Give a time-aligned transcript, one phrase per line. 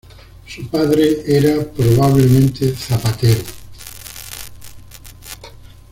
[0.47, 3.43] Su padre era probablemente zapatero.